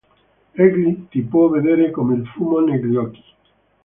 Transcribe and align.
Egli 0.55 1.05
ti 1.11 1.21
può 1.21 1.47
vedere 1.47 1.91
come 1.91 2.15
il 2.15 2.25
fumo 2.25 2.57
negli 2.57 2.95
occhi. 2.95 3.23